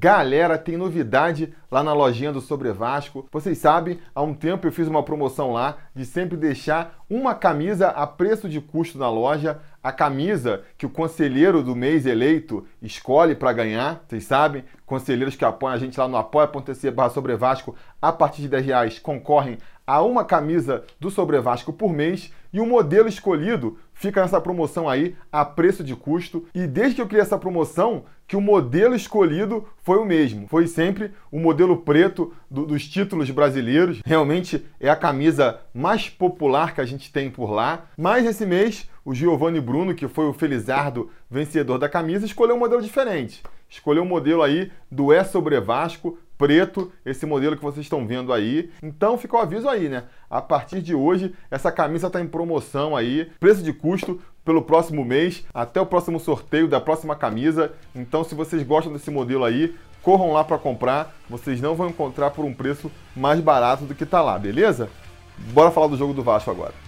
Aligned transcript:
Galera, 0.00 0.56
tem 0.56 0.76
novidade 0.76 1.52
lá 1.68 1.82
na 1.82 1.92
lojinha 1.92 2.30
do 2.30 2.40
Sobre 2.40 2.70
Vasco. 2.70 3.26
Vocês 3.32 3.58
sabem, 3.58 3.98
há 4.14 4.22
um 4.22 4.32
tempo 4.32 4.64
eu 4.64 4.70
fiz 4.70 4.86
uma 4.86 5.02
promoção 5.02 5.52
lá 5.52 5.78
de 5.92 6.04
sempre 6.04 6.36
deixar 6.36 7.04
uma 7.10 7.34
camisa 7.34 7.88
a 7.88 8.06
preço 8.06 8.48
de 8.48 8.60
custo 8.60 8.96
na 8.96 9.10
loja. 9.10 9.58
A 9.82 9.90
camisa 9.90 10.62
que 10.76 10.86
o 10.86 10.90
conselheiro 10.90 11.64
do 11.64 11.74
mês 11.74 12.06
eleito 12.06 12.64
escolhe 12.80 13.34
para 13.34 13.52
ganhar. 13.52 14.04
Vocês 14.06 14.22
sabem, 14.22 14.62
conselheiros 14.86 15.34
que 15.34 15.44
apoiam 15.44 15.74
a 15.74 15.78
gente 15.78 15.98
lá 15.98 16.06
no 16.06 16.16
apoia.se 16.16 16.88
barra 16.92 17.10
Sobre 17.10 17.34
Vasco, 17.34 17.74
a 18.00 18.12
partir 18.12 18.42
de 18.42 18.48
10 18.50 18.66
reais, 18.66 18.98
concorrem 19.00 19.58
a 19.84 20.00
uma 20.00 20.24
camisa 20.24 20.84
do 21.00 21.10
Sobre 21.10 21.40
Vasco 21.40 21.72
por 21.72 21.92
mês. 21.92 22.32
E 22.52 22.60
o 22.60 22.66
modelo 22.66 23.08
escolhido 23.08 23.76
fica 23.98 24.22
nessa 24.22 24.40
promoção 24.40 24.88
aí 24.88 25.14
a 25.30 25.44
preço 25.44 25.84
de 25.84 25.94
custo. 25.94 26.46
E 26.54 26.66
desde 26.66 26.96
que 26.96 27.02
eu 27.02 27.06
criei 27.06 27.20
essa 27.20 27.36
promoção, 27.36 28.04
que 28.26 28.36
o 28.36 28.40
modelo 28.40 28.94
escolhido 28.94 29.66
foi 29.82 29.98
o 29.98 30.04
mesmo. 30.04 30.46
Foi 30.48 30.66
sempre 30.66 31.10
o 31.32 31.38
modelo 31.38 31.78
preto 31.78 32.32
do, 32.50 32.66
dos 32.66 32.86
títulos 32.86 33.30
brasileiros. 33.30 34.00
Realmente 34.04 34.64
é 34.78 34.88
a 34.88 34.96
camisa 34.96 35.60
mais 35.74 36.08
popular 36.08 36.74
que 36.74 36.80
a 36.80 36.84
gente 36.84 37.12
tem 37.12 37.30
por 37.30 37.50
lá. 37.50 37.86
Mas 37.96 38.24
esse 38.24 38.46
mês, 38.46 38.88
o 39.04 39.14
Giovanni 39.14 39.60
Bruno, 39.60 39.94
que 39.94 40.06
foi 40.06 40.26
o 40.26 40.32
Felizardo 40.32 41.10
vencedor 41.30 41.78
da 41.78 41.88
camisa, 41.88 42.26
escolheu 42.26 42.54
um 42.54 42.58
modelo 42.58 42.82
diferente. 42.82 43.42
Escolheu 43.68 44.02
o 44.02 44.06
um 44.06 44.08
modelo 44.08 44.42
aí 44.42 44.70
do 44.90 45.12
É 45.12 45.24
Sobre 45.24 45.58
Vasco, 45.60 46.18
preto, 46.38 46.92
esse 47.04 47.26
modelo 47.26 47.56
que 47.56 47.62
vocês 47.62 47.84
estão 47.84 48.06
vendo 48.06 48.32
aí. 48.32 48.70
Então 48.82 49.18
fica 49.18 49.36
o 49.36 49.40
aviso 49.40 49.68
aí, 49.68 49.88
né? 49.88 50.04
A 50.30 50.40
partir 50.40 50.80
de 50.80 50.94
hoje, 50.94 51.34
essa 51.50 51.72
camisa 51.72 52.06
está 52.06 52.20
em 52.20 52.28
promoção 52.28 52.96
aí, 52.96 53.30
preço 53.40 53.62
de 53.62 53.72
custo 53.72 54.20
pelo 54.44 54.62
próximo 54.62 55.04
mês, 55.04 55.44
até 55.52 55.78
o 55.78 55.84
próximo 55.84 56.18
sorteio 56.18 56.68
da 56.68 56.80
próxima 56.80 57.14
camisa. 57.14 57.72
Então, 57.94 58.24
se 58.24 58.34
vocês 58.34 58.62
gostam 58.62 58.92
desse 58.92 59.10
modelo 59.10 59.44
aí, 59.44 59.76
corram 60.00 60.32
lá 60.32 60.42
para 60.42 60.56
comprar. 60.56 61.14
Vocês 61.28 61.60
não 61.60 61.74
vão 61.74 61.88
encontrar 61.88 62.30
por 62.30 62.46
um 62.46 62.54
preço 62.54 62.90
mais 63.14 63.40
barato 63.40 63.84
do 63.84 63.94
que 63.94 64.06
tá 64.06 64.22
lá, 64.22 64.38
beleza? 64.38 64.88
Bora 65.52 65.70
falar 65.70 65.88
do 65.88 65.98
jogo 65.98 66.14
do 66.14 66.22
Vasco 66.22 66.50
agora. 66.50 66.87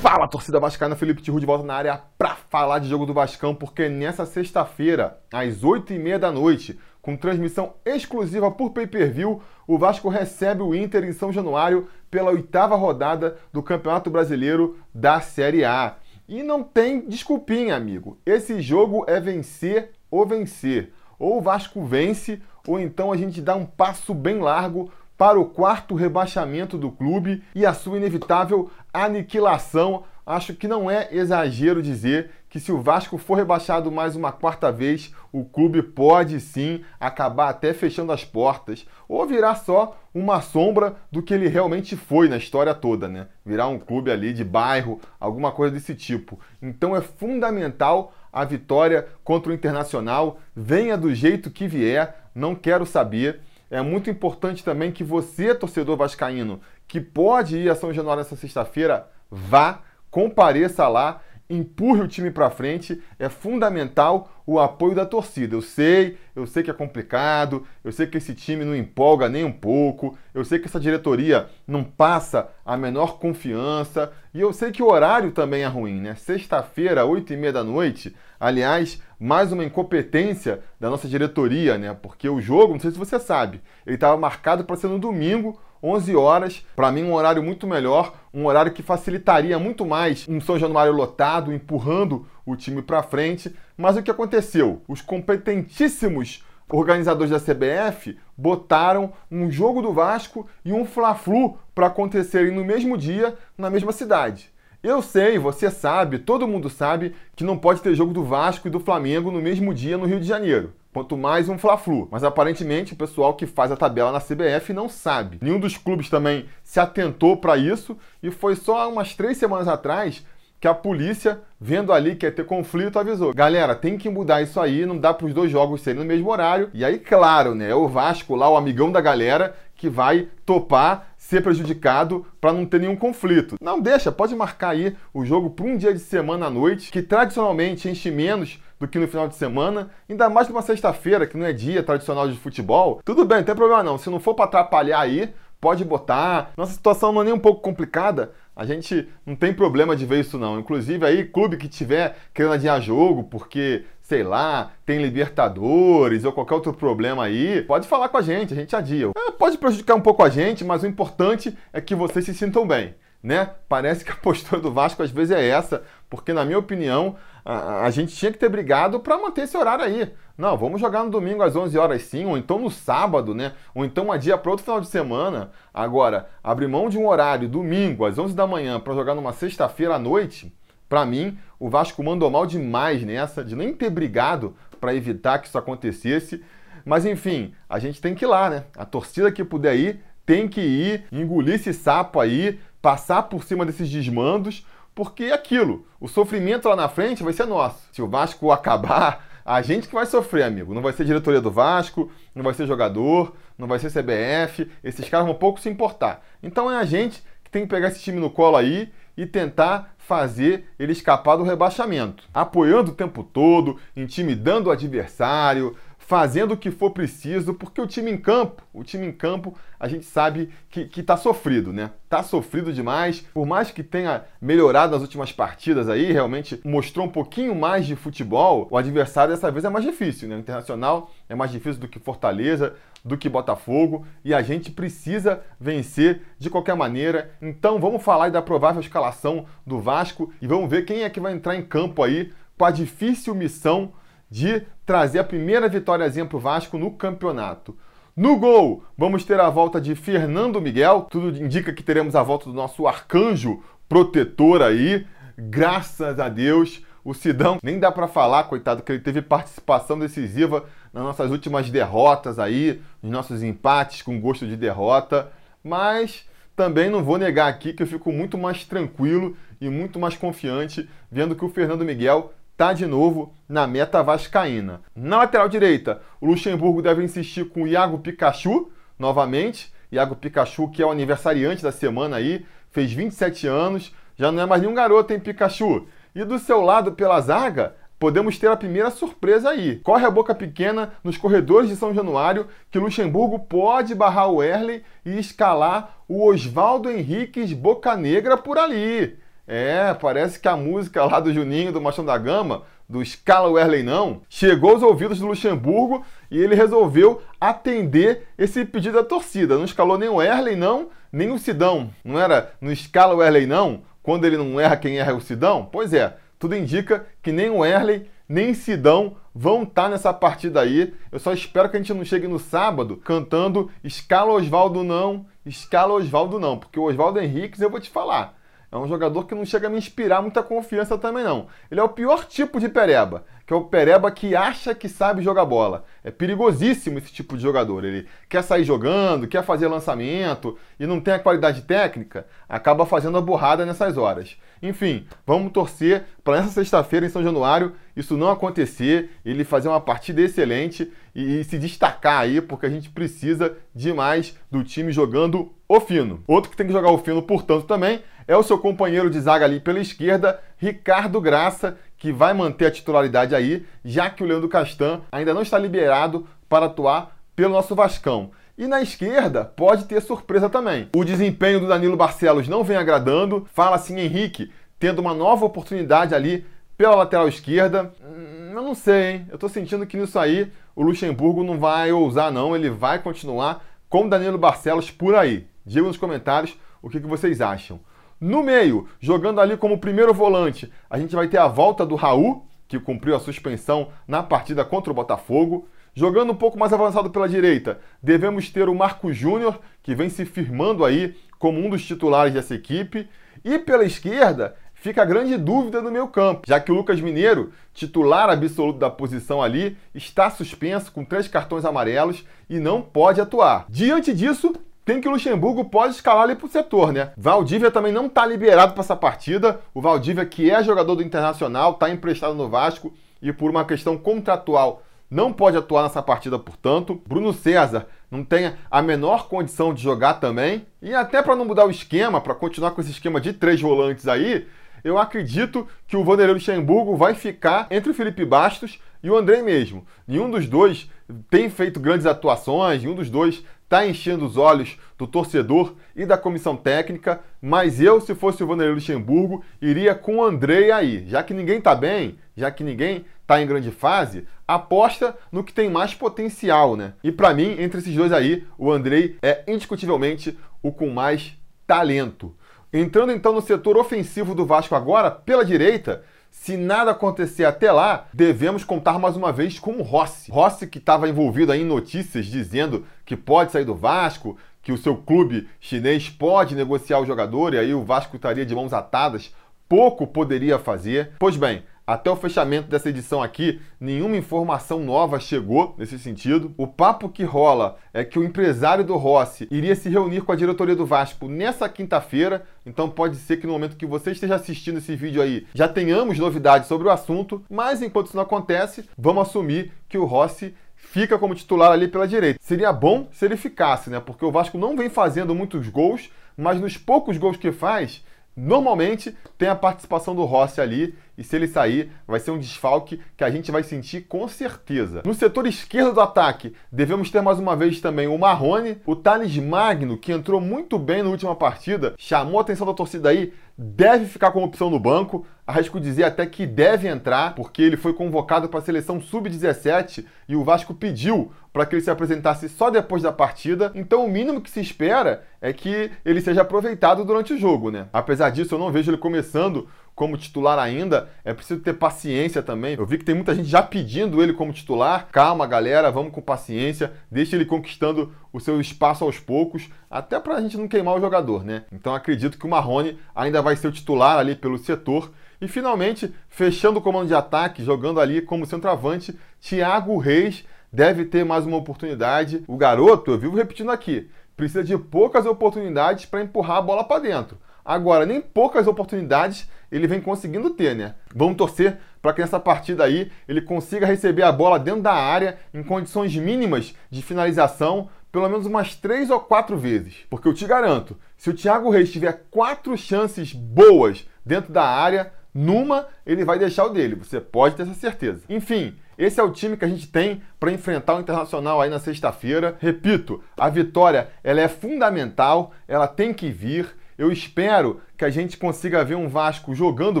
Fala, 0.28 0.30
torcida 0.30 0.60
vascaína, 0.60 0.94
Felipe 0.94 1.22
Tiru 1.22 1.40
de 1.40 1.46
volta 1.46 1.64
na 1.64 1.74
área 1.74 2.02
para 2.18 2.36
falar 2.50 2.78
de 2.80 2.88
jogo 2.88 3.06
do 3.06 3.14
Vascão, 3.14 3.54
porque 3.54 3.88
nessa 3.88 4.26
sexta-feira, 4.26 5.18
às 5.32 5.62
8h30 5.62 6.18
da 6.18 6.30
noite, 6.30 6.78
com 7.00 7.16
transmissão 7.16 7.74
exclusiva 7.84 8.50
por 8.50 8.70
pay-per-view, 8.70 9.40
o 9.66 9.78
Vasco 9.78 10.08
recebe 10.08 10.62
o 10.62 10.74
Inter 10.74 11.04
em 11.04 11.12
São 11.12 11.32
Januário 11.32 11.88
pela 12.10 12.30
oitava 12.30 12.76
rodada 12.76 13.38
do 13.52 13.62
Campeonato 13.62 14.10
Brasileiro 14.10 14.78
da 14.94 15.20
Série 15.20 15.64
A. 15.64 15.96
E 16.28 16.42
não 16.42 16.62
tem 16.62 17.08
desculpinha, 17.08 17.74
amigo. 17.74 18.18
Esse 18.26 18.60
jogo 18.60 19.04
é 19.08 19.18
vencer 19.18 19.92
ou 20.10 20.26
vencer. 20.26 20.92
Ou 21.18 21.38
o 21.38 21.40
Vasco 21.40 21.84
vence, 21.84 22.42
ou 22.66 22.78
então 22.78 23.10
a 23.10 23.16
gente 23.16 23.40
dá 23.40 23.56
um 23.56 23.64
passo 23.64 24.12
bem 24.12 24.40
largo 24.40 24.90
para 25.18 25.38
o 25.38 25.46
quarto 25.46 25.96
rebaixamento 25.96 26.78
do 26.78 26.92
clube 26.92 27.42
e 27.52 27.66
a 27.66 27.74
sua 27.74 27.96
inevitável 27.96 28.70
aniquilação. 28.94 30.04
Acho 30.28 30.52
que 30.52 30.68
não 30.68 30.90
é 30.90 31.08
exagero 31.10 31.80
dizer 31.82 32.30
que 32.50 32.60
se 32.60 32.70
o 32.70 32.82
Vasco 32.82 33.16
for 33.16 33.36
rebaixado 33.36 33.90
mais 33.90 34.14
uma 34.14 34.30
quarta 34.30 34.70
vez, 34.70 35.10
o 35.32 35.42
clube 35.42 35.82
pode 35.82 36.38
sim 36.38 36.84
acabar 37.00 37.48
até 37.48 37.72
fechando 37.72 38.12
as 38.12 38.26
portas 38.26 38.86
ou 39.08 39.26
virar 39.26 39.54
só 39.54 39.98
uma 40.12 40.42
sombra 40.42 40.96
do 41.10 41.22
que 41.22 41.32
ele 41.32 41.48
realmente 41.48 41.96
foi 41.96 42.28
na 42.28 42.36
história 42.36 42.74
toda, 42.74 43.08
né? 43.08 43.28
Virar 43.42 43.68
um 43.68 43.78
clube 43.78 44.10
ali 44.10 44.34
de 44.34 44.44
bairro, 44.44 45.00
alguma 45.18 45.50
coisa 45.50 45.72
desse 45.72 45.94
tipo. 45.94 46.38
Então 46.60 46.94
é 46.94 47.00
fundamental 47.00 48.12
a 48.30 48.44
vitória 48.44 49.08
contra 49.24 49.50
o 49.50 49.54
Internacional, 49.54 50.40
venha 50.54 50.98
do 50.98 51.14
jeito 51.14 51.50
que 51.50 51.66
vier, 51.66 52.28
não 52.34 52.54
quero 52.54 52.84
saber. 52.84 53.40
É 53.70 53.80
muito 53.80 54.10
importante 54.10 54.62
também 54.62 54.92
que 54.92 55.02
você, 55.02 55.54
torcedor 55.54 55.96
vascaíno, 55.96 56.60
que 56.86 57.00
pode 57.00 57.56
ir 57.56 57.70
a 57.70 57.74
São 57.74 57.94
Januário 57.94 58.22
nessa 58.22 58.36
sexta-feira, 58.36 59.08
vá, 59.30 59.87
compareça 60.10 60.86
lá, 60.88 61.20
empurre 61.50 62.02
o 62.02 62.08
time 62.08 62.30
para 62.30 62.50
frente. 62.50 63.02
É 63.18 63.28
fundamental 63.28 64.30
o 64.46 64.58
apoio 64.58 64.94
da 64.94 65.06
torcida. 65.06 65.54
Eu 65.54 65.62
sei, 65.62 66.18
eu 66.34 66.46
sei 66.46 66.62
que 66.62 66.70
é 66.70 66.74
complicado, 66.74 67.66
eu 67.82 67.90
sei 67.92 68.06
que 68.06 68.18
esse 68.18 68.34
time 68.34 68.64
não 68.64 68.76
empolga 68.76 69.28
nem 69.28 69.44
um 69.44 69.52
pouco, 69.52 70.16
eu 70.34 70.44
sei 70.44 70.58
que 70.58 70.66
essa 70.66 70.80
diretoria 70.80 71.48
não 71.66 71.82
passa 71.82 72.48
a 72.64 72.76
menor 72.76 73.18
confiança 73.18 74.12
e 74.32 74.40
eu 74.40 74.52
sei 74.52 74.70
que 74.70 74.82
o 74.82 74.90
horário 74.90 75.32
também 75.32 75.62
é 75.62 75.66
ruim, 75.66 76.00
né? 76.00 76.14
Sexta-feira, 76.14 77.04
oito 77.04 77.32
e 77.32 77.36
meia 77.36 77.52
da 77.52 77.64
noite, 77.64 78.14
aliás, 78.38 79.02
mais 79.18 79.52
uma 79.52 79.64
incompetência 79.64 80.60
da 80.78 80.88
nossa 80.88 81.08
diretoria, 81.08 81.76
né? 81.76 81.96
Porque 82.00 82.28
o 82.28 82.40
jogo, 82.40 82.74
não 82.74 82.80
sei 82.80 82.90
se 82.90 82.98
você 82.98 83.18
sabe, 83.18 83.60
ele 83.86 83.96
estava 83.96 84.16
marcado 84.16 84.64
para 84.64 84.76
ser 84.76 84.88
no 84.88 84.98
domingo, 84.98 85.58
11 85.82 86.16
horas. 86.16 86.66
Para 86.74 86.90
mim, 86.92 87.04
um 87.04 87.14
horário 87.14 87.42
muito 87.42 87.66
melhor, 87.66 88.14
um 88.32 88.46
horário 88.46 88.72
que 88.72 88.82
facilitaria 88.82 89.58
muito 89.58 89.84
mais 89.84 90.26
um 90.28 90.40
São 90.40 90.58
Januário 90.58 90.92
lotado, 90.92 91.52
empurrando 91.52 92.26
o 92.44 92.56
time 92.56 92.82
para 92.82 93.02
frente. 93.02 93.54
Mas 93.76 93.96
o 93.96 94.02
que 94.02 94.10
aconteceu? 94.10 94.82
Os 94.88 95.00
competentíssimos 95.00 96.44
organizadores 96.70 97.30
da 97.30 97.40
CBF 97.40 98.18
botaram 98.36 99.12
um 99.30 99.50
jogo 99.50 99.80
do 99.80 99.92
Vasco 99.92 100.46
e 100.64 100.72
um 100.72 100.84
Fla-Flu 100.84 101.58
para 101.74 101.86
acontecerem 101.86 102.54
no 102.54 102.64
mesmo 102.64 102.96
dia, 102.96 103.36
na 103.56 103.70
mesma 103.70 103.92
cidade. 103.92 104.50
Eu 104.82 105.02
sei, 105.02 105.38
você 105.38 105.70
sabe, 105.70 106.20
todo 106.20 106.46
mundo 106.46 106.70
sabe 106.70 107.14
que 107.34 107.42
não 107.42 107.58
pode 107.58 107.80
ter 107.80 107.94
jogo 107.96 108.12
do 108.12 108.22
Vasco 108.22 108.68
e 108.68 108.70
do 108.70 108.78
Flamengo 108.78 109.30
no 109.30 109.42
mesmo 109.42 109.74
dia 109.74 109.98
no 109.98 110.06
Rio 110.06 110.20
de 110.20 110.26
Janeiro. 110.26 110.72
Quanto 110.92 111.16
mais 111.16 111.48
um 111.48 111.58
Fla-Flu. 111.58 112.08
Mas 112.10 112.24
aparentemente 112.24 112.94
o 112.94 112.96
pessoal 112.96 113.34
que 113.34 113.46
faz 113.46 113.70
a 113.70 113.76
tabela 113.76 114.10
na 114.10 114.20
CBF 114.20 114.72
não 114.72 114.88
sabe. 114.88 115.38
Nenhum 115.40 115.60
dos 115.60 115.76
clubes 115.76 116.08
também 116.08 116.46
se 116.64 116.80
atentou 116.80 117.36
para 117.36 117.56
isso 117.56 117.96
e 118.22 118.30
foi 118.30 118.56
só 118.56 118.90
umas 118.90 119.14
três 119.14 119.36
semanas 119.36 119.68
atrás 119.68 120.24
que 120.60 120.66
a 120.66 120.74
polícia, 120.74 121.40
vendo 121.60 121.92
ali 121.92 122.16
que 122.16 122.26
ia 122.26 122.32
ter 122.32 122.44
conflito, 122.44 122.98
avisou. 122.98 123.32
Galera, 123.32 123.76
tem 123.76 123.96
que 123.96 124.08
mudar 124.08 124.42
isso 124.42 124.58
aí, 124.58 124.84
não 124.84 124.98
dá 124.98 125.14
para 125.14 125.26
os 125.26 125.34
dois 125.34 125.50
jogos 125.50 125.82
serem 125.82 126.00
no 126.00 126.06
mesmo 126.06 126.30
horário. 126.30 126.68
E 126.74 126.84
aí, 126.84 126.98
claro, 126.98 127.54
né, 127.54 127.70
é 127.70 127.74
o 127.74 127.86
Vasco 127.86 128.34
lá, 128.34 128.50
o 128.50 128.56
amigão 128.56 128.90
da 128.90 129.00
galera, 129.00 129.54
que 129.76 129.88
vai 129.88 130.28
topar 130.44 131.14
ser 131.16 131.42
prejudicado 131.42 132.26
para 132.40 132.52
não 132.52 132.66
ter 132.66 132.80
nenhum 132.80 132.96
conflito. 132.96 133.56
Não 133.60 133.80
deixa, 133.80 134.10
pode 134.10 134.34
marcar 134.34 134.70
aí 134.70 134.96
o 135.14 135.24
jogo 135.24 135.50
para 135.50 135.66
um 135.66 135.76
dia 135.76 135.94
de 135.94 136.00
semana 136.00 136.46
à 136.46 136.50
noite, 136.50 136.90
que 136.90 137.02
tradicionalmente 137.02 137.88
enche 137.88 138.10
menos 138.10 138.60
do 138.78 138.86
que 138.86 138.98
no 138.98 139.08
final 139.08 139.28
de 139.28 139.34
semana, 139.34 139.90
ainda 140.08 140.28
mais 140.28 140.48
numa 140.48 140.62
sexta-feira, 140.62 141.26
que 141.26 141.36
não 141.36 141.46
é 141.46 141.52
dia 141.52 141.82
tradicional 141.82 142.28
de 142.28 142.36
futebol. 142.36 143.00
Tudo 143.04 143.24
bem, 143.24 143.38
não 143.38 143.44
tem 143.44 143.54
problema 143.54 143.82
não. 143.82 143.98
Se 143.98 144.08
não 144.10 144.20
for 144.20 144.34
para 144.34 144.44
atrapalhar 144.44 145.00
aí, 145.00 145.32
pode 145.60 145.84
botar. 145.84 146.52
Nossa 146.56 146.72
situação 146.72 147.12
não 147.12 147.22
é 147.22 147.24
nem 147.24 147.34
um 147.34 147.38
pouco 147.38 147.60
complicada. 147.60 148.32
A 148.54 148.64
gente 148.64 149.08
não 149.24 149.36
tem 149.36 149.52
problema 149.52 149.94
de 149.94 150.04
ver 150.04 150.20
isso 150.20 150.38
não. 150.38 150.58
Inclusive 150.58 151.04
aí, 151.04 151.24
clube 151.24 151.56
que 151.56 151.68
tiver 151.68 152.16
querendo 152.34 152.54
adiar 152.54 152.80
jogo 152.80 153.24
porque, 153.24 153.84
sei 154.02 154.22
lá, 154.22 154.72
tem 154.84 155.00
Libertadores 155.00 156.24
ou 156.24 156.32
qualquer 156.32 156.54
outro 156.54 156.72
problema 156.72 157.24
aí, 157.24 157.62
pode 157.62 157.86
falar 157.86 158.08
com 158.08 158.16
a 158.16 158.22
gente, 158.22 158.52
a 158.52 158.56
gente 158.56 158.74
adia. 158.74 159.10
É, 159.16 159.30
pode 159.30 159.58
prejudicar 159.58 159.94
um 159.94 160.00
pouco 160.00 160.22
a 160.22 160.28
gente, 160.28 160.64
mas 160.64 160.82
o 160.82 160.86
importante 160.86 161.56
é 161.72 161.80
que 161.80 161.94
vocês 161.94 162.24
se 162.24 162.34
sintam 162.34 162.66
bem 162.66 162.94
né? 163.22 163.50
Parece 163.68 164.04
que 164.04 164.12
a 164.12 164.16
postura 164.16 164.60
do 164.60 164.72
Vasco 164.72 165.02
às 165.02 165.10
vezes 165.10 165.36
é 165.36 165.46
essa, 165.46 165.82
porque 166.08 166.32
na 166.32 166.44
minha 166.44 166.58
opinião, 166.58 167.16
a, 167.44 167.84
a 167.84 167.90
gente 167.90 168.14
tinha 168.14 168.32
que 168.32 168.38
ter 168.38 168.48
brigado 168.48 169.00
para 169.00 169.18
manter 169.18 169.42
esse 169.42 169.56
horário 169.56 169.84
aí. 169.84 170.12
Não, 170.36 170.56
vamos 170.56 170.80
jogar 170.80 171.02
no 171.02 171.10
domingo 171.10 171.42
às 171.42 171.56
11 171.56 171.76
horas 171.76 172.02
sim, 172.02 172.24
ou 172.24 172.38
então 172.38 172.58
no 172.58 172.70
sábado, 172.70 173.34
né? 173.34 173.52
Ou 173.74 173.84
então 173.84 174.10
um 174.10 174.18
dia 174.18 174.38
para 174.38 174.50
outro 174.50 174.64
final 174.64 174.80
de 174.80 174.86
semana. 174.86 175.50
Agora, 175.74 176.28
abrir 176.42 176.68
mão 176.68 176.88
de 176.88 176.96
um 176.96 177.08
horário 177.08 177.48
domingo 177.48 178.04
às 178.04 178.18
11 178.18 178.34
da 178.34 178.46
manhã 178.46 178.78
para 178.78 178.94
jogar 178.94 179.14
numa 179.14 179.32
sexta-feira 179.32 179.96
à 179.96 179.98
noite, 179.98 180.54
para 180.88 181.04
mim, 181.04 181.36
o 181.58 181.68
Vasco 181.68 182.02
mandou 182.02 182.30
mal 182.30 182.46
demais 182.46 183.02
nessa, 183.02 183.44
de 183.44 183.54
nem 183.54 183.74
ter 183.74 183.90
brigado 183.90 184.56
para 184.80 184.94
evitar 184.94 185.38
que 185.38 185.48
isso 185.48 185.58
acontecesse. 185.58 186.42
Mas 186.84 187.04
enfim, 187.04 187.52
a 187.68 187.78
gente 187.78 188.00
tem 188.00 188.14
que 188.14 188.24
ir 188.24 188.28
lá, 188.28 188.48
né? 188.48 188.64
A 188.76 188.84
torcida 188.84 189.30
que 189.30 189.44
puder 189.44 189.76
ir, 189.76 190.00
tem 190.24 190.48
que 190.48 190.60
ir, 190.60 191.04
engolir 191.10 191.56
esse 191.56 191.72
sapo 191.72 192.20
aí, 192.20 192.58
passar 192.80 193.24
por 193.24 193.44
cima 193.44 193.66
desses 193.66 193.90
desmandos, 193.90 194.64
porque 194.98 195.26
é 195.26 195.32
aquilo, 195.32 195.86
o 196.00 196.08
sofrimento 196.08 196.68
lá 196.68 196.74
na 196.74 196.88
frente 196.88 197.22
vai 197.22 197.32
ser 197.32 197.46
nosso. 197.46 197.88
Se 197.92 198.02
o 198.02 198.08
Vasco 198.08 198.50
acabar, 198.50 199.28
a 199.44 199.62
gente 199.62 199.86
que 199.86 199.94
vai 199.94 200.04
sofrer, 200.04 200.42
amigo. 200.42 200.74
Não 200.74 200.82
vai 200.82 200.92
ser 200.92 201.04
diretoria 201.04 201.40
do 201.40 201.52
Vasco, 201.52 202.10
não 202.34 202.42
vai 202.42 202.52
ser 202.52 202.66
jogador, 202.66 203.32
não 203.56 203.68
vai 203.68 203.78
ser 203.78 203.92
CBF, 203.92 204.68
esses 204.82 205.08
caras 205.08 205.24
vão 205.24 205.36
pouco 205.36 205.60
se 205.60 205.68
importar. 205.68 206.26
Então 206.42 206.68
é 206.68 206.76
a 206.76 206.84
gente 206.84 207.22
que 207.44 207.48
tem 207.48 207.62
que 207.62 207.68
pegar 207.68 207.86
esse 207.86 208.00
time 208.00 208.18
no 208.18 208.28
colo 208.28 208.56
aí 208.56 208.90
e 209.16 209.24
tentar 209.24 209.94
fazer 209.98 210.68
ele 210.76 210.90
escapar 210.90 211.36
do 211.36 211.44
rebaixamento. 211.44 212.24
Apoiando 212.34 212.90
o 212.90 212.94
tempo 212.94 213.22
todo, 213.22 213.78
intimidando 213.94 214.68
o 214.68 214.72
adversário, 214.72 215.76
fazendo 216.08 216.52
o 216.52 216.56
que 216.56 216.70
for 216.70 216.92
preciso, 216.92 217.52
porque 217.52 217.82
o 217.82 217.86
time 217.86 218.10
em 218.10 218.16
campo, 218.16 218.62
o 218.72 218.82
time 218.82 219.06
em 219.06 219.12
campo, 219.12 219.54
a 219.78 219.86
gente 219.86 220.06
sabe 220.06 220.48
que, 220.70 220.86
que 220.86 221.02
tá 221.02 221.18
sofrido, 221.18 221.70
né? 221.70 221.90
Tá 222.08 222.22
sofrido 222.22 222.72
demais. 222.72 223.26
Por 223.34 223.44
mais 223.44 223.70
que 223.70 223.82
tenha 223.82 224.24
melhorado 224.40 224.92
nas 224.92 225.02
últimas 225.02 225.32
partidas 225.32 225.86
aí, 225.86 226.10
realmente 226.10 226.58
mostrou 226.64 227.04
um 227.04 227.10
pouquinho 227.10 227.54
mais 227.54 227.84
de 227.84 227.94
futebol, 227.94 228.66
o 228.70 228.78
adversário 228.78 229.34
dessa 229.34 229.50
vez 229.50 229.66
é 229.66 229.68
mais 229.68 229.84
difícil, 229.84 230.30
né? 230.30 230.36
O 230.36 230.38
Internacional 230.38 231.10
é 231.28 231.34
mais 231.34 231.50
difícil 231.50 231.78
do 231.78 231.86
que 231.86 231.98
Fortaleza, 231.98 232.74
do 233.04 233.18
que 233.18 233.28
Botafogo, 233.28 234.06
e 234.24 234.32
a 234.32 234.40
gente 234.40 234.70
precisa 234.70 235.42
vencer 235.60 236.22
de 236.38 236.48
qualquer 236.48 236.74
maneira. 236.74 237.32
Então 237.42 237.78
vamos 237.78 238.02
falar 238.02 238.30
da 238.30 238.40
provável 238.40 238.80
escalação 238.80 239.44
do 239.66 239.78
Vasco 239.78 240.32
e 240.40 240.46
vamos 240.46 240.70
ver 240.70 240.86
quem 240.86 241.02
é 241.02 241.10
que 241.10 241.20
vai 241.20 241.34
entrar 241.34 241.54
em 241.54 241.62
campo 241.62 242.02
aí 242.02 242.32
com 242.56 242.64
a 242.64 242.70
difícil 242.70 243.34
missão 243.34 243.92
de 244.30 244.62
trazer 244.84 245.18
a 245.18 245.24
primeira 245.24 245.68
vitóriazinha 245.68 246.26
para 246.26 246.36
o 246.36 246.40
Vasco 246.40 246.78
no 246.78 246.90
campeonato. 246.90 247.76
No 248.16 248.36
gol, 248.36 248.82
vamos 248.96 249.24
ter 249.24 249.38
a 249.38 249.48
volta 249.48 249.80
de 249.80 249.94
Fernando 249.94 250.60
Miguel. 250.60 251.06
Tudo 251.08 251.36
indica 251.40 251.72
que 251.72 251.82
teremos 251.82 252.16
a 252.16 252.22
volta 252.22 252.46
do 252.46 252.52
nosso 252.52 252.86
arcanjo 252.86 253.62
protetor 253.88 254.60
aí. 254.60 255.06
Graças 255.36 256.18
a 256.18 256.28
Deus. 256.28 256.82
O 257.04 257.14
Sidão 257.14 257.58
nem 257.62 257.78
dá 257.78 257.92
para 257.92 258.08
falar, 258.08 258.44
coitado, 258.44 258.82
que 258.82 258.92
ele 258.92 259.00
teve 259.00 259.22
participação 259.22 259.98
decisiva 259.98 260.64
nas 260.92 261.04
nossas 261.04 261.30
últimas 261.30 261.70
derrotas 261.70 262.38
aí, 262.38 262.82
nos 263.00 263.12
nossos 263.12 263.42
empates 263.42 264.02
com 264.02 264.20
gosto 264.20 264.46
de 264.46 264.56
derrota. 264.56 265.30
Mas 265.62 266.28
também 266.56 266.90
não 266.90 267.04
vou 267.04 267.18
negar 267.18 267.48
aqui 267.48 267.72
que 267.72 267.84
eu 267.84 267.86
fico 267.86 268.10
muito 268.10 268.36
mais 268.36 268.64
tranquilo 268.64 269.36
e 269.60 269.68
muito 269.68 269.98
mais 269.98 270.16
confiante 270.16 270.90
vendo 271.08 271.36
que 271.36 271.44
o 271.44 271.48
Fernando 271.48 271.84
Miguel 271.84 272.32
está 272.58 272.72
de 272.72 272.86
novo 272.86 273.32
na 273.48 273.68
meta 273.68 274.02
vascaína. 274.02 274.80
Na 274.92 275.18
lateral 275.18 275.48
direita, 275.48 276.02
o 276.20 276.26
Luxemburgo 276.26 276.82
deve 276.82 277.04
insistir 277.04 277.48
com 277.48 277.62
o 277.62 277.68
Iago 277.68 278.00
Pikachu 278.00 278.68
novamente. 278.98 279.72
Iago 279.92 280.16
Pikachu, 280.16 280.68
que 280.68 280.82
é 280.82 280.86
o 280.86 280.90
aniversariante 280.90 281.62
da 281.62 281.70
semana 281.70 282.16
aí, 282.16 282.44
fez 282.72 282.92
27 282.92 283.46
anos, 283.46 283.94
já 284.16 284.32
não 284.32 284.42
é 284.42 284.46
mais 284.46 284.60
nenhum 284.60 284.74
garoto, 284.74 285.12
hein, 285.12 285.20
Pikachu? 285.20 285.86
E 286.12 286.24
do 286.24 286.36
seu 286.36 286.60
lado, 286.60 286.90
pela 286.94 287.20
zaga, 287.20 287.76
podemos 287.96 288.36
ter 288.40 288.48
a 288.48 288.56
primeira 288.56 288.90
surpresa 288.90 289.50
aí. 289.50 289.76
Corre 289.76 290.04
a 290.04 290.10
boca 290.10 290.34
pequena 290.34 290.94
nos 291.04 291.16
corredores 291.16 291.70
de 291.70 291.76
São 291.76 291.94
Januário 291.94 292.48
que 292.72 292.80
Luxemburgo 292.80 293.38
pode 293.38 293.94
barrar 293.94 294.32
o 294.32 294.42
Erley 294.42 294.82
e 295.06 295.16
escalar 295.16 296.00
o 296.08 296.26
Oswaldo 296.26 296.90
Henriques 296.90 297.52
Boca 297.52 297.96
Negra 297.96 298.36
por 298.36 298.58
ali. 298.58 299.16
É, 299.50 299.94
parece 299.94 300.38
que 300.38 300.46
a 300.46 300.54
música 300.54 301.02
lá 301.06 301.18
do 301.18 301.32
Juninho 301.32 301.72
do 301.72 301.80
Machão 301.80 302.04
da 302.04 302.18
Gama, 302.18 302.64
do 302.86 303.02
Scala 303.02 303.48
Werley 303.48 303.82
não, 303.82 304.20
chegou 304.28 304.72
aos 304.72 304.82
ouvidos 304.82 305.20
do 305.20 305.26
Luxemburgo 305.26 306.04
e 306.30 306.38
ele 306.38 306.54
resolveu 306.54 307.22
atender 307.40 308.28
esse 308.36 308.62
pedido 308.66 308.96
da 308.96 309.02
torcida. 309.02 309.56
Não 309.56 309.64
escalou 309.64 309.96
nem 309.96 310.10
o 310.10 310.16
Werley 310.16 310.54
não, 310.54 310.90
nem 311.10 311.30
o 311.30 311.38
Sidão. 311.38 311.88
Não 312.04 312.20
era 312.20 312.52
no 312.60 312.76
Scala 312.76 313.14
Werley 313.14 313.46
não, 313.46 313.80
quando 314.02 314.26
ele 314.26 314.36
não 314.36 314.60
erra 314.60 314.76
quem 314.76 314.98
erra 314.98 315.12
é 315.12 315.14
o 315.14 315.20
Sidão? 315.20 315.66
Pois 315.72 315.94
é, 315.94 316.18
tudo 316.38 316.54
indica 316.54 317.06
que 317.22 317.32
nem 317.32 317.48
o 317.48 317.60
Werley 317.60 318.06
nem 318.28 318.52
Sidão 318.52 319.16
vão 319.34 319.62
estar 319.62 319.84
tá 319.84 319.88
nessa 319.88 320.12
partida 320.12 320.60
aí. 320.60 320.92
Eu 321.10 321.18
só 321.18 321.32
espero 321.32 321.70
que 321.70 321.76
a 321.78 321.80
gente 321.80 321.94
não 321.94 322.04
chegue 322.04 322.28
no 322.28 322.38
sábado 322.38 322.98
cantando 322.98 323.70
Escala 323.82 324.32
Osvaldo 324.32 324.84
não, 324.84 325.24
Escala 325.46 325.94
Osvaldo 325.94 326.38
não, 326.38 326.58
porque 326.58 326.78
o 326.78 326.84
Osvaldo 326.84 327.18
Henriques 327.18 327.62
eu 327.62 327.70
vou 327.70 327.80
te 327.80 327.88
falar 327.88 328.37
é 328.70 328.76
um 328.76 328.86
jogador 328.86 329.24
que 329.24 329.34
não 329.34 329.46
chega 329.46 329.66
a 329.66 329.70
me 329.70 329.78
inspirar 329.78 330.20
muita 330.20 330.42
confiança 330.42 330.98
também, 330.98 331.24
não. 331.24 331.46
Ele 331.70 331.80
é 331.80 331.82
o 331.82 331.88
pior 331.88 332.26
tipo 332.26 332.60
de 332.60 332.68
pereba, 332.68 333.24
que 333.46 333.52
é 333.54 333.56
o 333.56 333.64
pereba 333.64 334.10
que 334.10 334.36
acha 334.36 334.74
que 334.74 334.90
sabe 334.90 335.22
jogar 335.22 335.46
bola. 335.46 335.84
É 336.04 336.10
perigosíssimo 336.10 336.98
esse 336.98 337.10
tipo 337.10 337.34
de 337.34 337.42
jogador. 337.42 337.82
Ele 337.82 338.06
quer 338.28 338.42
sair 338.42 338.64
jogando, 338.64 339.26
quer 339.26 339.42
fazer 339.42 339.68
lançamento 339.68 340.58
e 340.78 340.86
não 340.86 341.00
tem 341.00 341.14
a 341.14 341.18
qualidade 341.18 341.62
técnica, 341.62 342.26
acaba 342.46 342.84
fazendo 342.84 343.16
a 343.16 343.22
borrada 343.22 343.64
nessas 343.64 343.96
horas. 343.96 344.36
Enfim, 344.62 345.06
vamos 345.26 345.52
torcer 345.52 346.04
para 346.22 346.36
nessa 346.36 346.50
sexta-feira 346.50 347.06
em 347.06 347.10
São 347.10 347.22
Januário 347.22 347.74
isso 347.98 348.16
não 348.16 348.30
acontecer, 348.30 349.10
ele 349.24 349.42
fazer 349.42 349.68
uma 349.68 349.80
partida 349.80 350.20
excelente 350.20 350.92
e, 351.12 351.40
e 351.40 351.44
se 351.44 351.58
destacar 351.58 352.20
aí, 352.20 352.40
porque 352.40 352.64
a 352.64 352.70
gente 352.70 352.88
precisa 352.90 353.56
demais 353.74 354.36
do 354.48 354.62
time 354.62 354.92
jogando 354.92 355.52
o 355.68 355.80
fino. 355.80 356.22
Outro 356.24 356.48
que 356.48 356.56
tem 356.56 356.68
que 356.68 356.72
jogar 356.72 356.92
o 356.92 356.98
fino, 356.98 357.20
portanto, 357.20 357.66
também 357.66 358.00
é 358.28 358.36
o 358.36 358.42
seu 358.42 358.58
companheiro 358.58 359.08
de 359.08 359.18
zaga 359.18 359.46
ali 359.46 359.58
pela 359.58 359.80
esquerda, 359.80 360.38
Ricardo 360.58 361.18
Graça, 361.18 361.78
que 361.96 362.12
vai 362.12 362.34
manter 362.34 362.66
a 362.66 362.70
titularidade 362.70 363.34
aí, 363.34 363.66
já 363.82 364.10
que 364.10 364.22
o 364.22 364.26
Leandro 364.26 364.50
Castan 364.50 365.00
ainda 365.10 365.32
não 365.32 365.40
está 365.40 365.58
liberado 365.58 366.26
para 366.46 366.66
atuar 366.66 367.16
pelo 367.34 367.54
nosso 367.54 367.74
Vascão. 367.74 368.30
E 368.56 368.66
na 368.66 368.82
esquerda 368.82 369.44
pode 369.44 369.84
ter 369.84 370.02
surpresa 370.02 370.50
também. 370.50 370.90
O 370.94 371.04
desempenho 371.04 371.60
do 371.60 371.68
Danilo 371.68 371.96
Barcelos 371.96 372.48
não 372.48 372.62
vem 372.62 372.76
agradando. 372.76 373.46
Fala-se 373.54 373.94
em 373.94 374.00
Henrique 374.00 374.52
tendo 374.78 374.98
uma 374.98 375.14
nova 375.14 375.46
oportunidade 375.46 376.14
ali 376.14 376.44
pela 376.76 376.96
lateral 376.96 377.28
esquerda. 377.28 377.92
Hum, 378.02 378.50
eu 378.52 378.62
não 378.62 378.74
sei, 378.74 379.12
hein? 379.12 379.26
Eu 379.30 379.38
tô 379.38 379.48
sentindo 379.48 379.86
que 379.86 379.96
nisso 379.96 380.18
aí 380.18 380.52
o 380.76 380.82
Luxemburgo 380.82 381.42
não 381.42 381.58
vai 381.58 381.92
ousar, 381.92 382.30
não. 382.30 382.54
Ele 382.54 382.68
vai 382.68 382.98
continuar 382.98 383.64
com 383.88 384.06
o 384.06 384.10
Danilo 384.10 384.36
Barcelos 384.36 384.90
por 384.90 385.14
aí. 385.14 385.46
Diga 385.64 385.86
nos 385.86 385.96
comentários 385.96 386.56
o 386.82 386.90
que, 386.90 387.00
que 387.00 387.06
vocês 387.06 387.40
acham. 387.40 387.80
No 388.20 388.42
meio, 388.42 388.88
jogando 388.98 389.40
ali 389.40 389.56
como 389.56 389.78
primeiro 389.78 390.12
volante, 390.12 390.72
a 390.90 390.98
gente 390.98 391.14
vai 391.14 391.28
ter 391.28 391.38
a 391.38 391.46
volta 391.46 391.86
do 391.86 391.94
Raul, 391.94 392.44
que 392.66 392.78
cumpriu 392.78 393.14
a 393.14 393.20
suspensão 393.20 393.90
na 394.08 394.24
partida 394.24 394.64
contra 394.64 394.90
o 394.90 394.94
Botafogo. 394.94 395.68
Jogando 395.94 396.32
um 396.32 396.36
pouco 396.36 396.58
mais 396.58 396.72
avançado 396.72 397.10
pela 397.10 397.28
direita, 397.28 397.78
devemos 398.02 398.50
ter 398.50 398.68
o 398.68 398.74
Marco 398.74 399.12
Júnior, 399.12 399.60
que 399.82 399.94
vem 399.94 400.08
se 400.08 400.24
firmando 400.24 400.84
aí 400.84 401.16
como 401.38 401.64
um 401.64 401.70
dos 401.70 401.84
titulares 401.84 402.34
dessa 402.34 402.54
equipe. 402.54 403.08
E 403.44 403.56
pela 403.56 403.84
esquerda, 403.84 404.56
fica 404.74 405.02
a 405.02 405.04
grande 405.04 405.36
dúvida 405.36 405.80
no 405.80 405.90
meu 405.90 406.08
campo, 406.08 406.42
já 406.46 406.58
que 406.58 406.72
o 406.72 406.74
Lucas 406.74 407.00
Mineiro, 407.00 407.52
titular 407.72 408.28
absoluto 408.30 408.80
da 408.80 408.90
posição 408.90 409.40
ali, 409.40 409.76
está 409.94 410.28
suspenso 410.28 410.90
com 410.90 411.04
três 411.04 411.28
cartões 411.28 411.64
amarelos 411.64 412.24
e 412.50 412.58
não 412.58 412.82
pode 412.82 413.20
atuar. 413.20 413.66
Diante 413.68 414.12
disso, 414.12 414.52
tem 414.88 415.02
que 415.02 415.06
o 415.06 415.10
Luxemburgo 415.10 415.66
pode 415.66 415.96
escalar 415.96 416.22
ali 416.22 416.34
para 416.34 416.46
o 416.46 416.48
setor, 416.48 416.94
né? 416.94 417.12
Valdívia 417.14 417.70
também 417.70 417.92
não 417.92 418.06
está 418.06 418.24
liberado 418.24 418.72
para 418.72 418.80
essa 418.80 418.96
partida. 418.96 419.60
O 419.74 419.82
Valdívia, 419.82 420.24
que 420.24 420.50
é 420.50 420.64
jogador 420.64 420.94
do 420.94 421.02
Internacional, 421.02 421.72
está 421.72 421.90
emprestado 421.90 422.32
no 422.32 422.48
Vasco 422.48 422.94
e 423.20 423.30
por 423.30 423.50
uma 423.50 423.66
questão 423.66 423.98
contratual 423.98 424.82
não 425.10 425.30
pode 425.30 425.58
atuar 425.58 425.82
nessa 425.82 426.02
partida, 426.02 426.38
portanto. 426.38 427.02
Bruno 427.06 427.34
César 427.34 427.86
não 428.10 428.24
tem 428.24 428.54
a 428.70 428.80
menor 428.80 429.28
condição 429.28 429.74
de 429.74 429.82
jogar 429.82 430.14
também. 430.14 430.66
E 430.80 430.94
até 430.94 431.20
para 431.20 431.36
não 431.36 431.44
mudar 431.44 431.66
o 431.66 431.70
esquema, 431.70 432.18
para 432.18 432.34
continuar 432.34 432.70
com 432.70 432.80
esse 432.80 432.92
esquema 432.92 433.20
de 433.20 433.34
três 433.34 433.60
volantes 433.60 434.08
aí, 434.08 434.46
eu 434.82 434.96
acredito 434.96 435.68
que 435.86 435.98
o 435.98 436.04
Vanderlei 436.04 436.32
Luxemburgo 436.32 436.96
vai 436.96 437.12
ficar 437.12 437.66
entre 437.70 437.90
o 437.90 437.94
Felipe 437.94 438.24
Bastos 438.24 438.78
e 439.02 439.10
o 439.10 439.16
André 439.18 439.42
mesmo. 439.42 439.86
Nenhum 440.06 440.30
dos 440.30 440.46
dois 440.46 440.90
tem 441.28 441.50
feito 441.50 441.78
grandes 441.78 442.06
atuações, 442.06 442.82
nenhum 442.82 442.94
dos 442.94 443.10
dois 443.10 443.44
está 443.68 443.86
enchendo 443.86 444.24
os 444.24 444.38
olhos 444.38 444.78
do 444.96 445.06
torcedor 445.06 445.74
e 445.94 446.06
da 446.06 446.16
comissão 446.16 446.56
técnica, 446.56 447.20
mas 447.40 447.82
eu, 447.82 448.00
se 448.00 448.14
fosse 448.14 448.42
o 448.42 448.46
Vanderlei 448.46 448.74
Luxemburgo, 448.74 449.44
iria 449.60 449.94
com 449.94 450.16
o 450.16 450.24
Andrei 450.24 450.70
aí. 450.70 451.06
Já 451.06 451.22
que 451.22 451.34
ninguém 451.34 451.58
está 451.58 451.74
bem, 451.74 452.18
já 452.34 452.50
que 452.50 452.64
ninguém 452.64 453.04
está 453.20 453.42
em 453.42 453.46
grande 453.46 453.70
fase, 453.70 454.26
aposta 454.46 455.14
no 455.30 455.44
que 455.44 455.52
tem 455.52 455.68
mais 455.68 455.94
potencial, 455.94 456.76
né? 456.76 456.94
E 457.04 457.12
para 457.12 457.34
mim, 457.34 457.56
entre 457.58 457.80
esses 457.80 457.94
dois 457.94 458.10
aí, 458.10 458.46
o 458.56 458.72
Andrei 458.72 459.18
é 459.20 459.44
indiscutivelmente 459.46 460.36
o 460.62 460.72
com 460.72 460.88
mais 460.88 461.36
talento. 461.66 462.34
Entrando 462.72 463.12
então 463.12 463.34
no 463.34 463.42
setor 463.42 463.76
ofensivo 463.76 464.34
do 464.34 464.46
Vasco 464.46 464.74
agora, 464.74 465.10
pela 465.10 465.44
direita, 465.44 466.02
se 466.30 466.56
nada 466.56 466.92
acontecer 466.92 467.44
até 467.44 467.70
lá, 467.70 468.06
devemos 468.12 468.64
contar 468.64 468.98
mais 468.98 469.16
uma 469.16 469.32
vez 469.32 469.58
com 469.58 469.72
o 469.72 469.82
Rossi. 469.82 470.30
Rossi 470.30 470.66
que 470.66 470.78
estava 470.78 471.08
envolvido 471.08 471.52
em 471.52 471.64
notícias 471.64 472.26
dizendo 472.26 472.86
que 473.04 473.16
pode 473.16 473.52
sair 473.52 473.64
do 473.64 473.74
Vasco, 473.74 474.36
que 474.62 474.72
o 474.72 474.78
seu 474.78 474.96
clube 474.96 475.48
chinês 475.60 476.08
pode 476.08 476.54
negociar 476.54 477.00
o 477.00 477.06
jogador 477.06 477.54
e 477.54 477.58
aí 477.58 477.74
o 477.74 477.84
Vasco 477.84 478.16
estaria 478.16 478.46
de 478.46 478.54
mãos 478.54 478.72
atadas. 478.72 479.34
Pouco 479.68 480.06
poderia 480.06 480.58
fazer. 480.58 481.12
Pois 481.18 481.36
bem, 481.36 481.62
até 481.88 482.10
o 482.10 482.16
fechamento 482.16 482.68
dessa 482.68 482.90
edição 482.90 483.22
aqui, 483.22 483.62
nenhuma 483.80 484.14
informação 484.14 484.78
nova 484.78 485.18
chegou 485.18 485.74
nesse 485.78 485.98
sentido. 485.98 486.52
O 486.58 486.66
papo 486.66 487.08
que 487.08 487.24
rola 487.24 487.78
é 487.94 488.04
que 488.04 488.18
o 488.18 488.24
empresário 488.24 488.84
do 488.84 488.94
Rossi 488.98 489.48
iria 489.50 489.74
se 489.74 489.88
reunir 489.88 490.20
com 490.20 490.30
a 490.30 490.36
diretoria 490.36 490.76
do 490.76 490.84
Vasco 490.84 491.26
nessa 491.26 491.66
quinta-feira, 491.66 492.44
então 492.66 492.90
pode 492.90 493.16
ser 493.16 493.38
que 493.38 493.46
no 493.46 493.54
momento 493.54 493.74
que 493.74 493.86
você 493.86 494.10
esteja 494.10 494.34
assistindo 494.34 494.76
esse 494.76 494.94
vídeo 494.94 495.22
aí 495.22 495.46
já 495.54 495.66
tenhamos 495.66 496.18
novidades 496.18 496.68
sobre 496.68 496.86
o 496.86 496.90
assunto, 496.90 497.42
mas 497.48 497.80
enquanto 497.80 498.08
isso 498.08 498.16
não 498.16 498.24
acontece, 498.24 498.86
vamos 498.98 499.26
assumir 499.26 499.72
que 499.88 499.96
o 499.96 500.04
Rossi 500.04 500.54
fica 500.76 501.18
como 501.18 501.34
titular 501.34 501.72
ali 501.72 501.88
pela 501.88 502.06
direita. 502.06 502.38
Seria 502.42 502.70
bom 502.70 503.08
se 503.12 503.24
ele 503.24 503.38
ficasse, 503.38 503.88
né? 503.88 503.98
Porque 503.98 504.26
o 504.26 504.30
Vasco 504.30 504.58
não 504.58 504.76
vem 504.76 504.90
fazendo 504.90 505.34
muitos 505.34 505.66
gols, 505.70 506.10
mas 506.36 506.60
nos 506.60 506.76
poucos 506.76 507.16
gols 507.16 507.38
que 507.38 507.50
faz, 507.50 508.04
normalmente 508.36 509.16
tem 509.38 509.48
a 509.48 509.56
participação 509.56 510.14
do 510.14 510.26
Rossi 510.26 510.60
ali 510.60 510.94
e 511.18 511.24
se 511.24 511.34
ele 511.34 511.48
sair, 511.48 511.90
vai 512.06 512.20
ser 512.20 512.30
um 512.30 512.38
desfalque 512.38 513.00
que 513.16 513.24
a 513.24 513.30
gente 513.30 513.50
vai 513.50 513.64
sentir 513.64 514.02
com 514.02 514.28
certeza. 514.28 515.02
No 515.04 515.12
setor 515.12 515.48
esquerdo 515.48 515.92
do 515.92 516.00
ataque, 516.00 516.54
devemos 516.70 517.10
ter 517.10 517.20
mais 517.20 517.40
uma 517.40 517.56
vez 517.56 517.80
também 517.80 518.06
o 518.06 518.16
Marrone, 518.16 518.78
o 518.86 518.94
Thales 518.94 519.36
Magno, 519.36 519.98
que 519.98 520.12
entrou 520.12 520.40
muito 520.40 520.78
bem 520.78 521.02
na 521.02 521.10
última 521.10 521.34
partida, 521.34 521.94
chamou 521.98 522.38
a 522.38 522.42
atenção 522.42 522.66
da 522.66 522.72
torcida 522.72 523.08
aí, 523.08 523.32
deve 523.58 524.06
ficar 524.06 524.30
como 524.30 524.46
opção 524.46 524.70
no 524.70 524.78
banco. 524.78 525.26
Arrisco 525.44 525.80
dizer 525.80 526.04
até 526.04 526.24
que 526.26 526.46
deve 526.46 526.86
entrar, 526.86 527.34
porque 527.34 527.62
ele 527.62 527.76
foi 527.76 527.92
convocado 527.92 528.48
para 528.48 528.60
a 528.60 528.62
seleção 528.62 529.00
sub-17 529.00 530.04
e 530.28 530.36
o 530.36 530.44
Vasco 530.44 530.74
pediu 530.74 531.32
para 531.52 531.66
que 531.66 531.74
ele 531.74 531.82
se 531.82 531.90
apresentasse 531.90 532.48
só 532.48 532.70
depois 532.70 533.02
da 533.02 533.10
partida. 533.10 533.72
Então 533.74 534.04
o 534.04 534.10
mínimo 534.10 534.40
que 534.40 534.50
se 534.50 534.60
espera 534.60 535.24
é 535.40 535.52
que 535.52 535.90
ele 536.04 536.20
seja 536.20 536.42
aproveitado 536.42 537.04
durante 537.04 537.32
o 537.32 537.38
jogo, 537.38 537.70
né? 537.70 537.88
Apesar 537.92 538.30
disso, 538.30 538.54
eu 538.54 538.58
não 538.58 538.70
vejo 538.70 538.90
ele 538.90 538.98
começando 538.98 539.68
como 539.98 540.16
titular 540.16 540.60
ainda, 540.60 541.10
é 541.24 541.34
preciso 541.34 541.58
ter 541.58 541.72
paciência 541.72 542.40
também. 542.40 542.76
Eu 542.78 542.86
vi 542.86 542.98
que 542.98 543.04
tem 543.04 543.16
muita 543.16 543.34
gente 543.34 543.48
já 543.48 543.60
pedindo 543.60 544.22
ele 544.22 544.32
como 544.32 544.52
titular. 544.52 545.08
Calma, 545.10 545.44
galera, 545.44 545.90
vamos 545.90 546.12
com 546.12 546.20
paciência, 546.20 546.92
deixa 547.10 547.34
ele 547.34 547.44
conquistando 547.44 548.12
o 548.32 548.38
seu 548.38 548.60
espaço 548.60 549.02
aos 549.02 549.18
poucos, 549.18 549.68
até 549.90 550.20
para 550.20 550.36
a 550.36 550.40
gente 550.40 550.56
não 550.56 550.68
queimar 550.68 550.96
o 550.96 551.00
jogador, 551.00 551.44
né? 551.44 551.64
Então 551.72 551.92
acredito 551.92 552.38
que 552.38 552.46
o 552.46 552.48
Marrone 552.48 552.96
ainda 553.12 553.42
vai 553.42 553.56
ser 553.56 553.66
o 553.66 553.72
titular 553.72 554.18
ali 554.18 554.36
pelo 554.36 554.56
setor. 554.56 555.10
E 555.40 555.48
finalmente, 555.48 556.14
fechando 556.28 556.78
o 556.78 556.82
comando 556.82 557.08
de 557.08 557.14
ataque, 557.14 557.64
jogando 557.64 557.98
ali 558.00 558.22
como 558.22 558.46
centroavante, 558.46 559.18
Thiago 559.40 559.98
Reis 559.98 560.44
deve 560.72 561.06
ter 561.06 561.24
mais 561.24 561.44
uma 561.44 561.56
oportunidade. 561.56 562.44
O 562.46 562.56
garoto, 562.56 563.10
eu 563.10 563.18
vivo 563.18 563.36
repetindo 563.36 563.72
aqui, 563.72 564.08
precisa 564.36 564.62
de 564.62 564.78
poucas 564.78 565.26
oportunidades 565.26 566.06
para 566.06 566.22
empurrar 566.22 566.58
a 566.58 566.62
bola 566.62 566.84
para 566.84 567.02
dentro. 567.02 567.36
Agora, 567.68 568.06
nem 568.06 568.18
poucas 568.18 568.66
oportunidades 568.66 569.46
ele 569.70 569.86
vem 569.86 570.00
conseguindo 570.00 570.50
ter, 570.50 570.74
né? 570.74 570.94
Vamos 571.14 571.36
torcer 571.36 571.78
para 572.00 572.12
que 572.12 572.20
nessa 572.20 572.40
partida 572.40 572.84
aí 572.84 573.10
ele 573.26 573.40
consiga 573.40 573.86
receber 573.86 574.22
a 574.22 574.32
bola 574.32 574.58
dentro 574.58 574.82
da 574.82 574.92
área 574.92 575.38
em 575.52 575.62
condições 575.62 576.14
mínimas 576.16 576.74
de 576.90 577.02
finalização, 577.02 577.88
pelo 578.10 578.28
menos 578.28 578.46
umas 578.46 578.74
três 578.74 579.10
ou 579.10 579.20
quatro 579.20 579.58
vezes. 579.58 580.06
Porque 580.08 580.28
eu 580.28 580.34
te 580.34 580.46
garanto, 580.46 580.96
se 581.16 581.30
o 581.30 581.34
Thiago 581.34 581.70
Reis 581.70 581.92
tiver 581.92 582.24
quatro 582.30 582.76
chances 582.76 583.32
boas 583.32 584.06
dentro 584.24 584.52
da 584.52 584.64
área, 584.64 585.12
numa 585.34 585.86
ele 586.06 586.24
vai 586.24 586.38
deixar 586.38 586.64
o 586.64 586.70
dele, 586.70 586.94
você 586.94 587.20
pode 587.20 587.54
ter 587.54 587.62
essa 587.62 587.74
certeza. 587.74 588.22
Enfim, 588.28 588.74
esse 588.98 589.20
é 589.20 589.22
o 589.22 589.30
time 589.30 589.56
que 589.56 589.64
a 589.64 589.68
gente 589.68 589.86
tem 589.86 590.20
para 590.40 590.50
enfrentar 590.50 590.96
o 590.96 591.00
Internacional 591.00 591.60
aí 591.60 591.70
na 591.70 591.78
sexta-feira. 591.78 592.56
Repito, 592.58 593.22
a 593.36 593.48
vitória 593.48 594.08
ela 594.24 594.40
é 594.40 594.48
fundamental, 594.48 595.52
ela 595.68 595.86
tem 595.86 596.12
que 596.12 596.30
vir. 596.30 596.76
Eu 596.98 597.12
espero 597.12 597.80
que 597.96 598.04
a 598.04 598.10
gente 598.10 598.36
consiga 598.36 598.84
ver 598.84 598.96
um 598.96 599.08
Vasco 599.08 599.54
jogando 599.54 600.00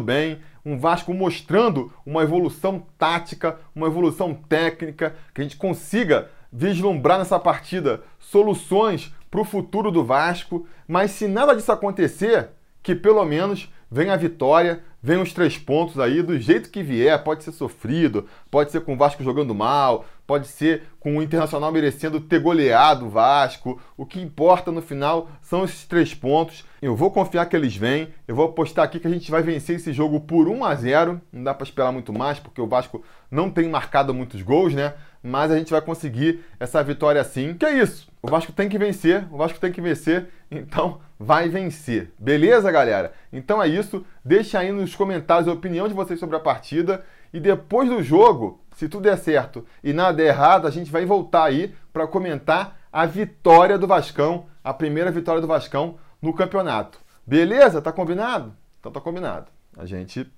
bem, 0.00 0.40
um 0.64 0.76
Vasco 0.76 1.14
mostrando 1.14 1.92
uma 2.04 2.24
evolução 2.24 2.84
tática, 2.98 3.56
uma 3.72 3.86
evolução 3.86 4.34
técnica, 4.34 5.14
que 5.32 5.40
a 5.40 5.44
gente 5.44 5.56
consiga 5.56 6.28
vislumbrar 6.52 7.18
nessa 7.18 7.38
partida 7.38 8.02
soluções 8.18 9.14
para 9.30 9.40
o 9.40 9.44
futuro 9.44 9.92
do 9.92 10.04
Vasco. 10.04 10.66
Mas 10.88 11.12
se 11.12 11.28
nada 11.28 11.54
disso 11.54 11.70
acontecer, 11.70 12.48
que 12.82 12.96
pelo 12.96 13.24
menos 13.24 13.72
venha 13.88 14.14
a 14.14 14.16
vitória, 14.16 14.82
venham 15.00 15.22
os 15.22 15.32
três 15.32 15.56
pontos 15.56 16.00
aí 16.00 16.20
do 16.20 16.36
jeito 16.36 16.68
que 16.68 16.82
vier. 16.82 17.22
Pode 17.22 17.44
ser 17.44 17.52
sofrido, 17.52 18.26
pode 18.50 18.72
ser 18.72 18.80
com 18.80 18.94
o 18.94 18.96
Vasco 18.96 19.22
jogando 19.22 19.54
mal, 19.54 20.04
pode 20.28 20.46
ser 20.46 20.82
com 21.00 21.16
o 21.16 21.22
Internacional 21.22 21.72
merecendo 21.72 22.20
ter 22.20 22.38
goleado 22.38 23.06
o 23.06 23.08
Vasco. 23.08 23.80
O 23.96 24.04
que 24.04 24.20
importa 24.20 24.70
no 24.70 24.82
final 24.82 25.30
são 25.40 25.64
esses 25.64 25.86
três 25.86 26.12
pontos. 26.12 26.66
Eu 26.82 26.94
vou 26.94 27.10
confiar 27.10 27.46
que 27.46 27.56
eles 27.56 27.74
vêm. 27.74 28.10
Eu 28.28 28.36
vou 28.36 28.44
apostar 28.44 28.84
aqui 28.84 29.00
que 29.00 29.06
a 29.06 29.10
gente 29.10 29.30
vai 29.30 29.42
vencer 29.42 29.76
esse 29.76 29.90
jogo 29.90 30.20
por 30.20 30.46
1 30.46 30.64
a 30.66 30.74
0. 30.74 31.18
Não 31.32 31.42
dá 31.42 31.54
para 31.54 31.64
esperar 31.64 31.90
muito 31.92 32.12
mais, 32.12 32.38
porque 32.38 32.60
o 32.60 32.66
Vasco 32.66 33.02
não 33.30 33.50
tem 33.50 33.70
marcado 33.70 34.12
muitos 34.12 34.42
gols, 34.42 34.74
né? 34.74 34.92
Mas 35.22 35.50
a 35.50 35.56
gente 35.56 35.70
vai 35.70 35.80
conseguir 35.80 36.44
essa 36.60 36.82
vitória 36.84 37.24
sim. 37.24 37.54
Que 37.54 37.64
é 37.64 37.78
isso? 37.78 38.06
O 38.20 38.28
Vasco 38.28 38.52
tem 38.52 38.68
que 38.68 38.78
vencer, 38.78 39.26
o 39.32 39.38
Vasco 39.38 39.58
tem 39.58 39.72
que 39.72 39.80
vencer, 39.80 40.28
então 40.50 41.00
vai 41.18 41.48
vencer. 41.48 42.12
Beleza, 42.18 42.70
galera? 42.70 43.12
Então 43.32 43.62
é 43.62 43.66
isso. 43.66 44.04
Deixa 44.22 44.58
aí 44.58 44.70
nos 44.72 44.94
comentários 44.94 45.48
a 45.48 45.52
opinião 45.52 45.88
de 45.88 45.94
vocês 45.94 46.20
sobre 46.20 46.36
a 46.36 46.40
partida. 46.40 47.02
E 47.32 47.40
depois 47.40 47.88
do 47.88 48.02
jogo, 48.02 48.62
se 48.76 48.88
tudo 48.88 49.04
der 49.04 49.18
certo 49.18 49.64
e 49.82 49.92
nada 49.92 50.16
der 50.16 50.26
errado, 50.26 50.66
a 50.66 50.70
gente 50.70 50.90
vai 50.90 51.04
voltar 51.04 51.44
aí 51.44 51.74
para 51.92 52.06
comentar 52.06 52.78
a 52.92 53.04
vitória 53.06 53.78
do 53.78 53.86
Vascão, 53.86 54.46
a 54.62 54.72
primeira 54.72 55.10
vitória 55.10 55.40
do 55.40 55.46
Vascão 55.46 55.98
no 56.20 56.32
campeonato. 56.32 56.98
Beleza? 57.26 57.82
Tá 57.82 57.92
combinado? 57.92 58.56
Então 58.80 58.90
tá 58.90 59.00
combinado. 59.00 59.50
A 59.76 59.84
gente 59.84 60.30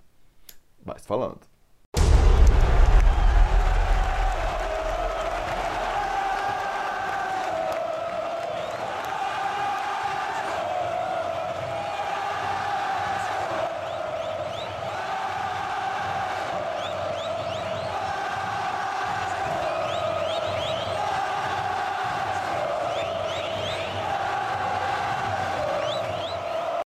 vai 0.85 0.99
se 0.99 1.07
falando. 1.07 1.50